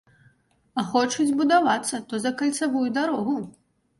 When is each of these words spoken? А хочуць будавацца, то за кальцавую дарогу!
А 0.81 0.85
хочуць 0.93 1.33
будавацца, 1.41 1.95
то 2.13 2.21
за 2.23 2.31
кальцавую 2.39 2.83
дарогу! 2.99 3.37